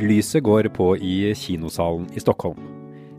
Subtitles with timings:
[0.00, 2.60] Lyset går på i kinosalen i Stockholm.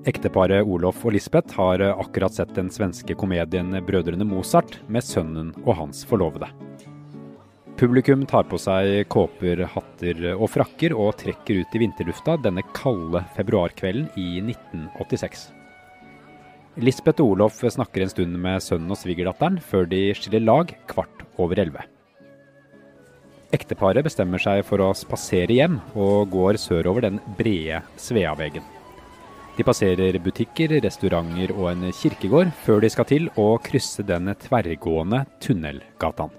[0.09, 5.75] Ekteparet Olof og Lisbeth har akkurat sett den svenske komedien 'Brødrene Mozart' med sønnen og
[5.77, 6.49] hans forlovede.
[7.77, 13.21] Publikum tar på seg kåper, hatter og frakker og trekker ut i vinterlufta denne kalde
[13.37, 15.51] februarkvelden i 1986.
[16.81, 21.27] Lisbeth og Olof snakker en stund med sønnen og svigerdatteren før de skiller lag kvart
[21.37, 21.90] over elleve.
[23.51, 28.63] Ekteparet bestemmer seg for å spasere hjem, og går sørover den brede Sveavegen.
[29.57, 35.25] De passerer butikker, restauranter og en kirkegård før de skal til å krysse den tverrgående
[35.43, 36.31] Tunnelgatan.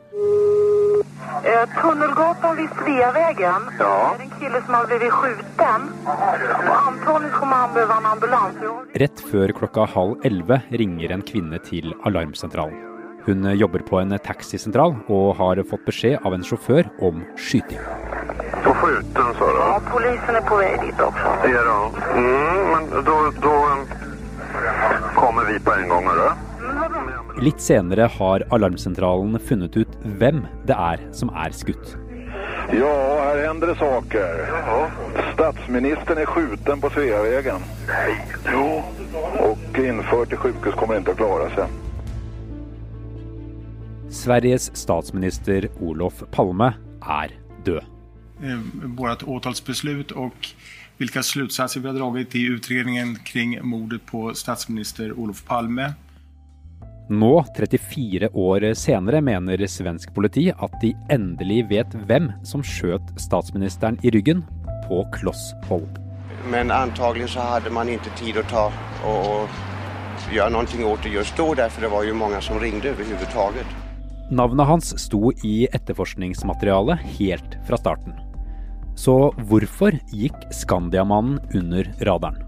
[1.45, 3.63] Eh, Tunnelgatan vid Sveavägen.
[3.79, 4.15] Ja.
[4.17, 5.81] Det är en kille som har blivit skjuten.
[6.67, 8.57] Och antagligen kommer han behöva en ambulans.
[8.95, 12.92] Rett før klokka halv elleve ringer en kvinne til alarmsentralen.
[13.25, 17.79] Hun jobber på en taxisentral og har fått beskjed av en sjåfør om skyting.
[18.65, 19.59] På skjuten sa du?
[19.59, 21.29] Ja, polisen är på väg dit också.
[21.55, 21.79] Ja då.
[22.19, 26.31] Mm, men då, då eh, kommer vi på en gång hörru.
[27.41, 31.97] Litt senere har alarmsentralen funnet ut hvem det er som er skutt.
[32.73, 34.47] Ja, här händer det saker.
[35.35, 37.61] Statsministern är skjuten på Sveavägen.
[37.89, 38.27] Nej.
[38.55, 38.83] Jo.
[39.39, 41.65] Och infört till sjukhus kommer inte att klara sig.
[44.13, 47.33] Sveriges statsminister Olof Palme er
[47.65, 47.81] død.
[48.43, 50.49] eh, vårt åtalsbeslut och
[50.99, 55.93] vilka slutsatser vi har dragit i utredningen kring mordet på statsminister Olof Palme.
[57.09, 63.99] Nå, 34 år senere, mener svensk politi at de endelig vet hvem som skjøt statsministeren
[64.03, 64.45] i ryggen
[64.89, 65.89] på kloss hold.
[66.51, 68.73] Men antagligen så hade man inte tid att ta
[69.05, 69.49] och, och
[70.35, 73.67] göra någonting åt det just då därför det var ju många som ringde överhuvudtaget.
[74.33, 78.15] Navnet hans sto i etterforskningsmaterialet helt fra starten.
[78.97, 82.39] Så hvorfor gikk Skandiamannen under radaren?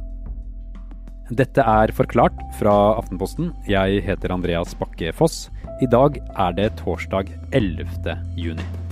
[1.28, 3.52] Dette er Forklart fra Aftenposten.
[3.68, 5.50] Jeg heter Andreas Bakke Foss.
[5.84, 8.16] I dag er det torsdag 11.
[8.40, 8.83] juni.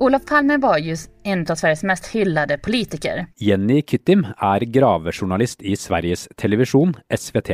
[0.00, 3.26] Olof Palme var ju en av Sveriges mest hyllade politiker.
[3.36, 7.50] Jenny Kyttim er gravejournalist i Sveriges Televisjon, SVT.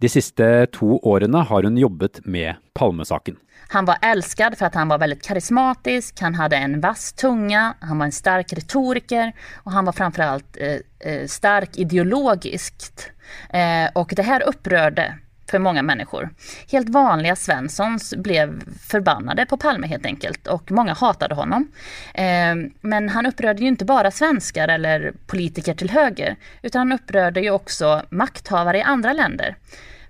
[0.00, 3.36] De siste to årene har hun jobbet med Palmesaken.
[3.68, 7.98] Han var älskad för att han var väldigt karismatisk, han hade en vass tunga, han
[7.98, 13.10] var en stark retoriker och han var framförallt eh, eh, stark ideologiskt.
[13.50, 15.18] Eh, och det här upprörde
[15.50, 16.30] för många människor.
[16.70, 21.72] Helt vanliga Svenssons blev förbannade på Palme helt enkelt och många hatade honom.
[22.14, 27.40] Ehm, men han upprörde ju inte bara svenskar eller politiker till höger utan han upprörde
[27.40, 29.56] ju också makthavare i andra länder.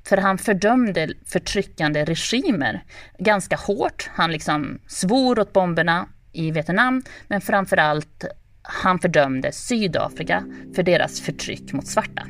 [0.08, 2.84] För han fördömde förtryckande regimer
[3.18, 4.10] ganska hårt.
[4.14, 8.24] Han liksom svor åt bomberna i Vietnam men framförallt
[8.62, 10.44] han fördömde Sydafrika
[10.74, 12.26] för deras förtryck mot svarta.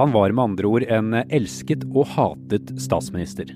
[0.00, 3.50] Han var med andre ord en elsket og hatet statsminister.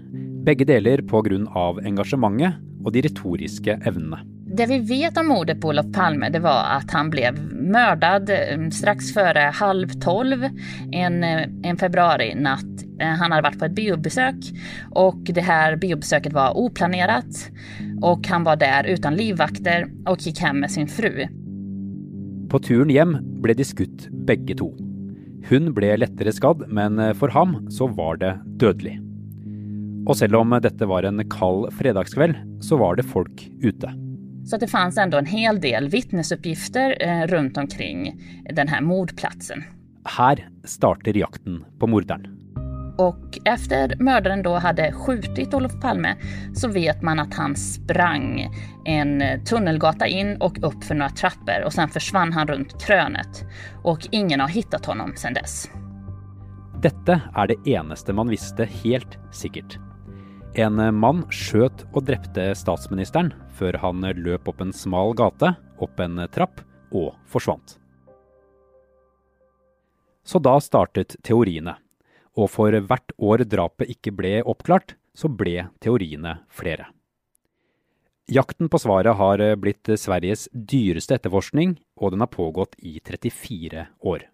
[0.45, 4.19] Begge deler på grunn av engasjementet og de retoriske evnene.
[4.59, 8.69] Det vi vet om mordet på Olof Palme det var att han blev mördad eh,
[8.69, 10.45] strax före halv tolv
[10.93, 12.85] en, eh, en februarinatt.
[13.01, 14.53] Eh, Han hade varit på ett biobesök
[14.91, 17.51] och det här biobesöket var oplanerat
[18.03, 21.27] och han var där utan livvakter och gick hem med sin fru.
[22.49, 24.94] På turen hjem ble de skutt begge to.
[25.49, 28.97] Hun ble lettere skadd, men for ham så var det dødelig.
[30.05, 33.93] Og selv om dette var en kald fredagskveld, så var det folk ute.
[34.45, 39.65] Så det fanns ändå en hel del vittnesuppgifter eh, runt omkring den här mordplatsen.
[40.19, 42.27] Her starter jakten på morderen.
[42.97, 46.17] Och efter mördaren då hade skjutit Olof Palme
[46.55, 48.49] så vet man att han sprang
[48.85, 53.45] en tunnelgata in och upp för några trappor och sen försvann han runt krönet.
[53.83, 55.71] Och ingen har hittat honom sedan dess.
[56.83, 59.79] Detta är det enaste man visste helt säkert.
[60.55, 66.29] En man sköt och dödade statsministern för han löp upp en smal gata, upp en
[66.35, 66.61] trapp
[66.91, 67.61] och försvann.
[70.25, 71.77] Så då startade teorierna
[72.35, 76.91] og for hvert år drapet ikke ble oppklart, så ble teoriene flere.
[78.33, 84.25] Jakten på svaret har blitt Sveriges dyreste etterforskning, og den har pågått i 34 år.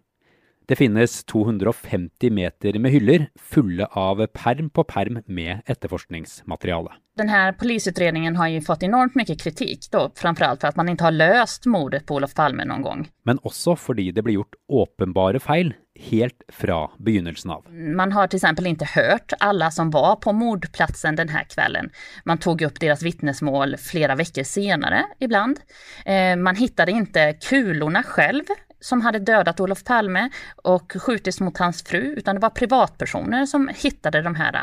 [0.71, 6.89] Det finnes 250 meter med hyller fulle av perm på perm med etterforskningsmateriale.
[7.17, 11.03] Den här polisutredningen har ju fått enormt mycket kritik då, framförallt för att man inte
[11.03, 13.07] har löst mordet på Olof Palme någon gång.
[13.23, 17.73] Men også fordi det blir gjort åpenbare feil helt fra begynnelsen av.
[17.73, 21.89] Man har till exempel inte hört alla som var på mordplatsen den här kvällen.
[22.25, 25.59] Man tog upp deras vittnesmål flera veckor senare ibland.
[26.05, 28.43] Eh, man hittade inte kulorna själv
[28.81, 33.69] som hade dödat Olof Palme och skjutits mot hans fru, utan det var privatpersoner som
[33.75, 34.61] hittade de här äh,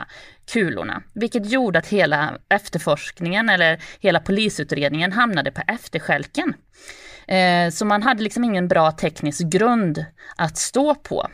[0.53, 6.55] kulorna, vilket gjorde att hela efterforskningen eller hela polisutredningen hamnade på efterskälken.
[7.27, 10.05] Eh, så man hade liksom ingen bra teknisk grund
[10.37, 11.29] att stå på.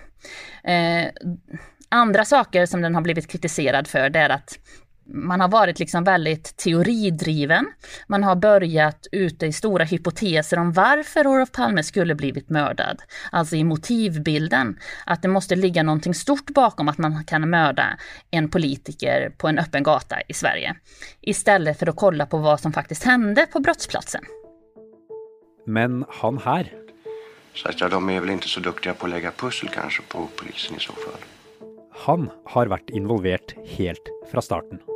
[0.64, 1.10] Eh,
[1.88, 4.58] andra saker som den har blivit kritiserad för det är att
[5.06, 7.66] man har varit liksom väldigt teoridriven.
[8.06, 13.02] Man har börjat ute i stora hypoteser om varför Olof Palme skulle blivit mördad.
[13.32, 14.78] Alltså i motivbilden.
[15.06, 17.98] Att det måste ligga någonting stort bakom att man kan mörda
[18.30, 20.76] en politiker på en öppen gata i Sverige.
[21.20, 24.24] Istället för att kolla på vad som faktiskt hände på brottsplatsen.
[25.66, 26.72] Men han här
[27.54, 30.28] Så att ja, de är väl inte så duktiga på att lägga pussel kanske på
[30.36, 31.20] polisen i så fall.
[31.96, 34.93] han har vært involvert helt fra starten.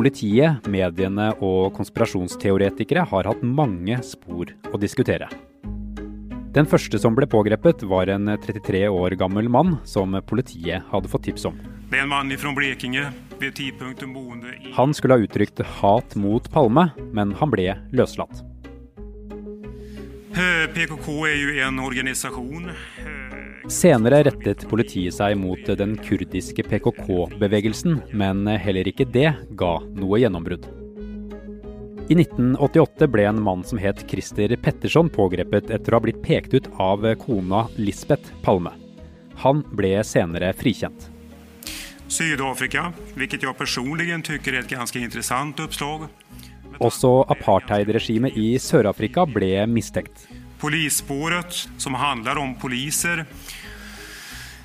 [0.00, 5.26] Politiet, mediene og konspirasjonsteoretikere har hatt mange spor å diskutere.
[6.56, 11.26] Den første som ble pågrepet, var en 33 år gammel mann som politiet hadde fått
[11.28, 11.60] tips om.
[11.90, 14.72] Det är en man ifrån Blekinge, vid tidpunkten boende i...
[14.72, 18.40] Han skulle ha uttrykt hat mot Palme, men han ble løslatt.
[20.32, 22.70] Eh, PKK är ju en organisation.
[23.70, 29.28] Senere rettet politiet seg mot den kurdiske PKK-bevegelsen, men heller ikke det
[29.58, 30.66] ga noe gjennombrudd.
[32.10, 36.56] I 1988 ble en mann som het Christer Petterson pågrepet etter å ha blitt pekt
[36.58, 38.74] ut av kona Lisbeth Palme.
[39.44, 41.06] Han ble senere frikjent.
[42.10, 46.08] Sydafrika, vilket jag personligen tycker är ett ganska intressant uppslag.
[46.82, 50.26] Også apartheidregimet i Sør-Afrika ble mistenkt.
[50.60, 53.26] Polisspåret som handlar om poliser.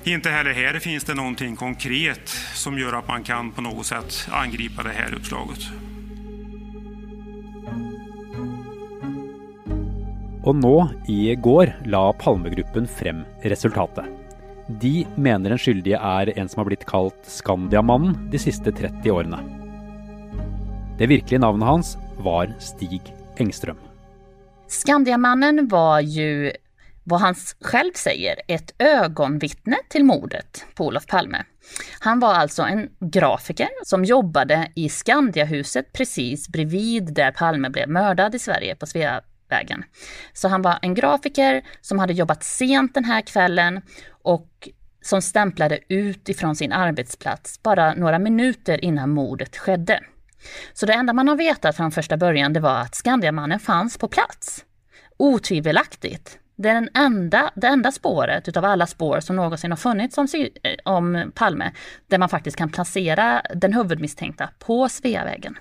[0.04, 4.28] Inte heller här finns det någonting konkret som gör att man kan på något sätt
[4.30, 5.58] angripa det här uppslaget.
[10.42, 14.04] Och nu, i går, la Palmegruppen frem resultatet.
[14.68, 19.38] De mener den skyldige är en som har blivit kalt Skandiamannen de siste 30 årene.
[20.98, 23.00] Det virkelige navnet hans var Stig
[23.36, 23.85] Engström.
[24.68, 26.52] Skandiamannen var ju,
[27.04, 31.44] vad han själv säger, ett ögonvittne till mordet på Olof Palme.
[32.00, 38.34] Han var alltså en grafiker som jobbade i Skandiahuset precis bredvid där Palme blev mördad
[38.34, 39.84] i Sverige på Sveavägen.
[40.32, 43.80] Så han var en grafiker som hade jobbat sent den här kvällen
[44.22, 44.68] och
[45.02, 50.00] som stämplade ut ifrån sin arbetsplats bara några minuter innan mordet skedde.
[50.72, 54.08] Så det enda man har vetat från första början det var att Skandiamannen fanns på
[54.08, 54.64] plats.
[55.16, 56.38] Otvivelaktigt.
[56.56, 60.26] Det är den enda, det enda spåret utav alla spår som någonsin har funnits om,
[60.34, 61.72] eh, om Palme,
[62.06, 65.58] där man faktiskt kan placera den huvudmisstänkta på Sveavägen.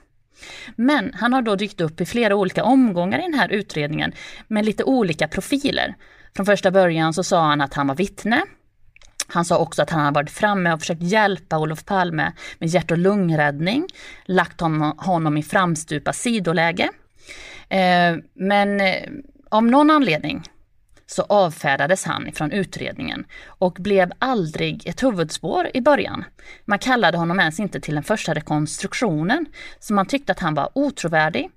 [0.75, 4.13] Men han har då dykt upp i flera olika omgångar i den här utredningen
[4.47, 5.95] med lite olika profiler.
[6.35, 8.41] Från första början så sa han att han var vittne.
[9.27, 12.91] Han sa också att han hade varit framme och försökt hjälpa Olof Palme med hjärt
[12.91, 13.87] och lungräddning,
[14.25, 14.61] lagt
[14.97, 16.89] honom, i framstupa sidoläge.
[17.69, 19.09] Eh, men eh,
[19.49, 20.43] av någon anledning
[21.07, 26.23] så avfärdades han från utredningen och blev aldrig ett huvudspår i början.
[26.65, 29.45] Man kallade honom ens inte till den första rekonstruktionen,
[29.79, 31.49] så man tyckte att han var otrovärdig.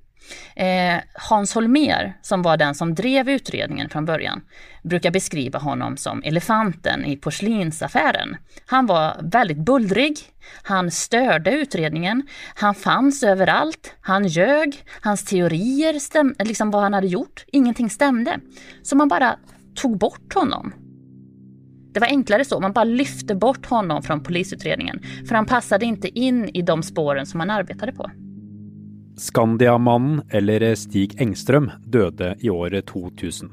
[0.56, 4.40] Eh, Hans Holmér, som var den som drev utredningen från början,
[4.82, 8.36] brukar beskriva honom som elefanten i porslinsaffären.
[8.66, 10.18] Han var väldigt bullrig,
[10.62, 12.22] han störde utredningen,
[12.54, 18.40] han fanns överallt, han ljög, hans teorier, stäm, liksom vad han hade gjort, ingenting stämde.
[18.82, 19.36] Så man bara
[19.74, 20.72] tog bort honom.
[21.94, 26.08] Det var enklare så, man bara lyfte bort honom från polisutredningen, för han passade inte
[26.08, 28.10] in i de spåren som man arbetade på.
[29.18, 33.50] Skandiamannen, eller Stig Engström, døde i året 2000.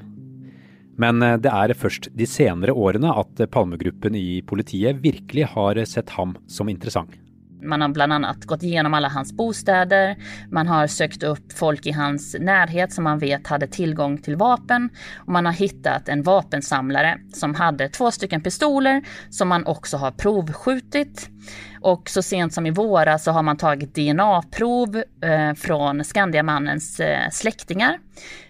[0.98, 6.16] Men eh, det er først de senere årene at Palmegruppen i politiet virkelig har sett
[6.16, 7.18] ham som interessant.
[7.66, 10.16] Man har bland annat gått igenom alla hans bostäder.
[10.52, 14.90] Man har sökt upp folk i hans närhet som man vet hade tillgång till vapen.
[15.16, 20.12] Och man har hittat en vapensamlare som hade två stycken pistoler som man också har
[20.12, 21.30] provskjutit.
[21.86, 27.30] Och så sent som i våras så har man tagit DNA-prov eh, från Skandiamannens eh,
[27.32, 28.00] släktingar.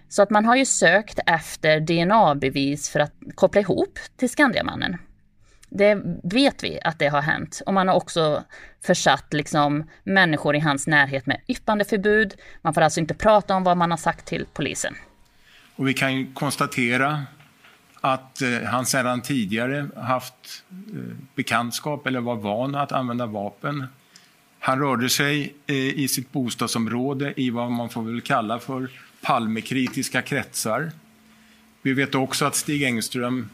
[0.08, 4.96] Så att man har ju sökt efter DNA-bevis för att koppla ihop till Skandiamannen.
[5.68, 7.62] Det vet vi att det har hänt.
[7.66, 8.42] Och man har också
[8.86, 12.34] försatt liksom människor i hans närhet med yppandeförbud.
[12.62, 14.94] Man får alltså inte prata om vad man har sagt till polisen.
[15.76, 17.24] Och vi kan ju konstatera
[18.00, 23.86] att eh, han sedan tidigare haft eh, bekantskap eller var van att använda vapen.
[24.58, 28.90] Han rörde sig eh, i sitt bostadsområde i vad man får väl kalla för
[29.22, 30.92] Palmekritiska kretsar.
[31.82, 33.48] Vi vet också att Stig Engström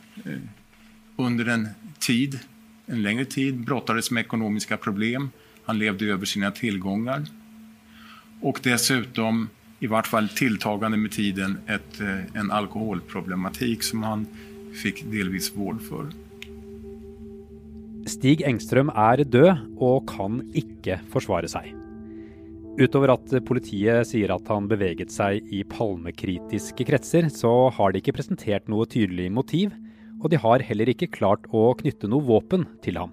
[1.17, 1.69] under en
[1.99, 2.39] tid,
[2.87, 5.31] en längre tid, brottades med ekonomiska problem.
[5.65, 7.25] Han levde över sina tillgångar.
[8.41, 9.49] Och dessutom,
[9.83, 14.27] i vart fall tilltagande med tiden, ett, eh, en alkoholproblematik som han
[14.83, 16.07] fick delvis vård för.
[18.07, 21.75] Stig Engström är död och kan inte försvara sig.
[22.79, 28.15] Utover att politiet sier at han beveget seg i palmekritiske kretser, så har de ikke
[28.17, 29.75] presentert noe tydelig motiv,
[30.23, 33.11] og de har heller ikke klart å knytte noe våpen til ham.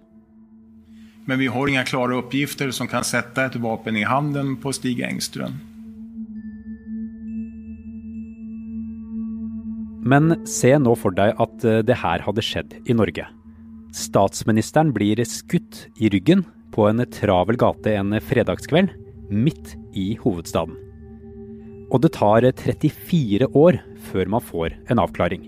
[1.26, 5.02] Men vi har inga klara uppgifter som kan sätta ett vapen i handen på Stig
[5.02, 5.69] Engström.
[10.10, 13.28] Men se nå for deg at eh, det her hadde skjedd i Norge.
[13.96, 18.94] Statsministeren blir skutt i ryggen på en travel gate en fredagskveld
[19.30, 20.78] midt i hovedstaden.
[21.90, 23.80] Og det tar 34 år
[24.12, 25.48] før man får en avklaring.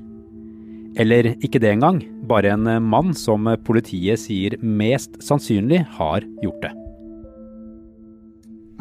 [1.00, 6.74] Eller ikke det engang, bare en mann som politiet sier mest sannsynlig har gjort det.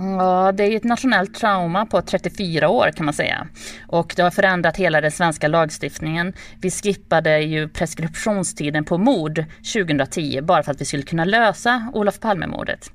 [0.03, 3.47] Ja, det är ett nationellt trauma på 34 år kan man säga.
[3.89, 6.33] Och det har förändrat hela den svenska lagstiftningen.
[6.61, 12.21] Vi skippade ju preskriptionstiden på mord 2010 bara för att vi skulle kunna lösa Olof
[12.21, 12.91] Palme-mordet.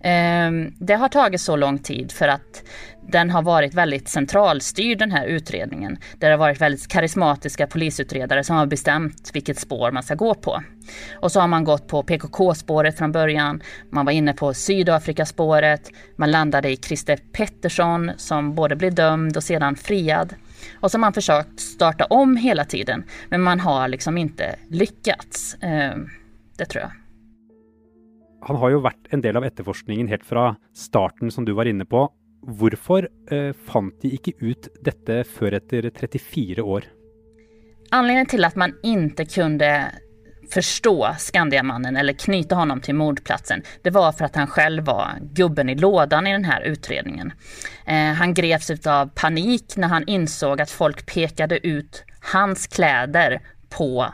[0.00, 2.62] Ehm, det har tagit så lång tid för att
[3.08, 5.98] den har varit väldigt centralstyrd den här utredningen.
[6.18, 10.34] Där det har varit väldigt karismatiska polisutredare som har bestämt vilket spår man ska gå
[10.34, 10.62] på.
[11.20, 13.62] Och så har man gått på PKK-spåret från början.
[13.90, 15.90] Man var inne på Sydafrikaspåret.
[16.16, 20.34] Man landade i Christer Pettersson som både blev dömd och sedan friad.
[20.80, 23.04] Och så har man försökt starta om hela tiden.
[23.28, 25.54] Men man har liksom inte lyckats.
[25.54, 25.96] Eh,
[26.58, 26.90] det tror jag.
[28.40, 31.84] Han har ju varit en del av efterforskningen helt från starten som du var inne
[31.84, 32.12] på.
[32.40, 36.84] Varför eh, fann de inte ut detta för efter 34 år?
[37.90, 39.92] Anledningen till att man inte kunde
[40.50, 45.68] förstå Skandiamannen eller knyta honom till mordplatsen, det var för att han själv var gubben
[45.68, 47.32] i lådan i den här utredningen.
[47.86, 54.06] Eh, han greps av panik när han insåg att folk pekade ut hans kläder på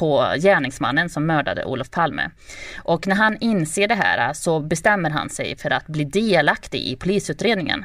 [0.00, 2.30] på gärningsmannen som mördade Olof Palme.
[2.78, 6.96] Och när han inser det här så bestämmer han sig för att bli delaktig i
[6.96, 7.84] polisutredningen.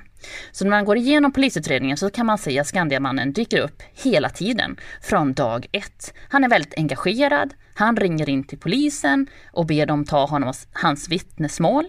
[0.52, 4.30] Så när man går igenom polisutredningen så kan man se att Skandiamannen dyker upp hela
[4.30, 6.14] tiden, från dag ett.
[6.30, 11.10] Han är väldigt engagerad, han ringer in till polisen och ber dem ta honom hans
[11.10, 11.86] vittnesmål.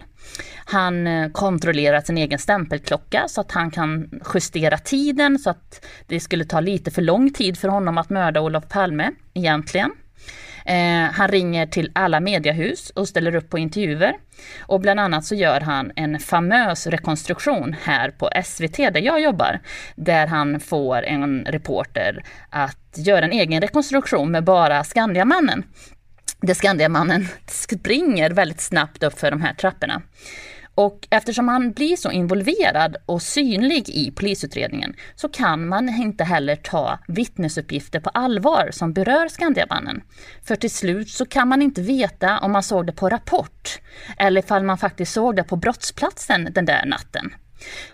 [0.65, 6.19] Han eh, kontrollerar sin egen stämpelklocka så att han kan justera tiden så att det
[6.19, 9.91] skulle ta lite för lång tid för honom att mörda Olof Palme egentligen.
[10.67, 14.15] Eh, han ringer till alla mediehus och ställer upp på intervjuer.
[14.61, 19.59] Och bland annat så gör han en famös rekonstruktion här på SVT där jag jobbar.
[19.95, 25.63] Där han får en reporter att göra en egen rekonstruktion med bara Skandiamannen.
[26.41, 30.01] Där Skandiamannen springer väldigt snabbt upp för de här trapporna.
[30.77, 36.55] Och eftersom han blir så involverad och synlig i polisutredningen så kan man inte heller
[36.55, 40.01] ta vittnesuppgifter på allvar som berör Skandiamannen.
[40.43, 43.81] För till slut så kan man inte veta om man såg det på Rapport
[44.17, 47.33] eller ifall man faktiskt såg det på brottsplatsen den där natten.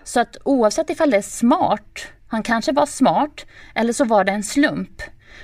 [0.03, 4.31] Så att oavsett ifall det är smart, han kanske var smart, eller så var det
[4.31, 5.01] en slump.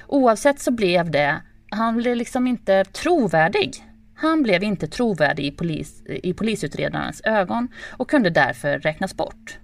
[0.08, 3.84] Oavsett så blev det, han blev liksom inte trovärdig
[4.20, 9.58] han blev inte trovärdig i, polis, i polisutredarens ögon och kunde därför räknas bort.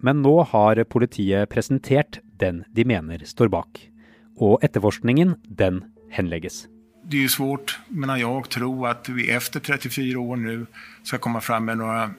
[0.00, 3.90] Men nu har politiet presenterat den de menar står bak,
[4.36, 6.66] och efterforskningen den hänlägges.
[7.04, 10.66] Det är ju svårt, menar jag, att tro att vi efter 34 år nu
[11.02, 12.10] ska komma fram med några eh,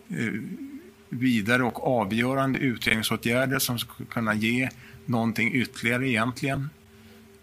[1.10, 4.70] vidare och avgörande utredningsåtgärder som ska kunna ge
[5.06, 6.70] någonting ytterligare egentligen.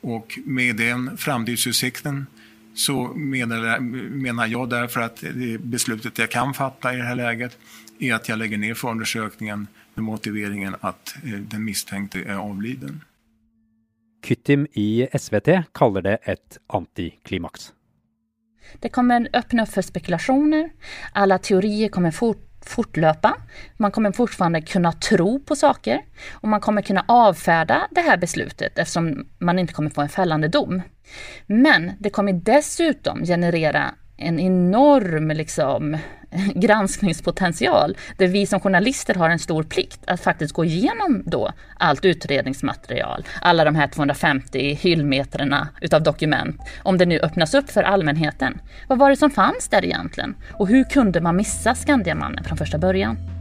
[0.00, 2.26] Och med den framtidsutsikten
[2.74, 7.58] så menar, menar jag därför att det beslutet jag kan fatta i det här läget
[7.98, 13.04] är att jag lägger ner förundersökningen med motiveringen att eh, den misstänkte är avliden.
[14.24, 17.72] Kyttim i SVT kallar det ett antiklimax.
[18.80, 20.70] Det kommer öppna upp för spekulationer.
[21.12, 23.36] Alla teorier kommer fort, fortlöpa.
[23.76, 26.00] Man kommer fortfarande kunna tro på saker
[26.30, 30.48] och man kommer kunna avfärda det här beslutet eftersom man inte kommer få en fällande
[30.48, 30.82] dom.
[31.46, 35.96] Men det kommer dessutom generera en enorm liksom,
[36.54, 42.04] granskningspotential där vi som journalister har en stor plikt att faktiskt gå igenom då allt
[42.04, 48.60] utredningsmaterial, alla de här 250 hyllmetrarna utav dokument, om det nu öppnas upp för allmänheten.
[48.88, 50.34] Vad var det som fanns där egentligen?
[50.52, 53.31] Och hur kunde man missa Skandiamannen från första början?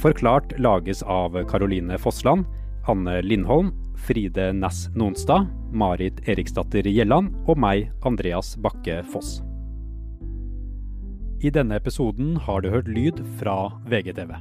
[0.00, 2.44] Forklart lages av Caroline Fossland,
[2.88, 9.42] Anne Lindholm, Fride Næss Nonstad, Marit Eriksdatter Gjelland og meg, Andreas Bakke Foss.
[11.44, 14.32] I denne episoden har du hørt lyd fra VGTV.